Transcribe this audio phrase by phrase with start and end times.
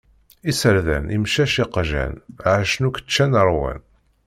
[0.49, 2.13] Iserdan, imcac, iqjan;
[2.51, 3.79] ɛacen yakk ččan ṛwan.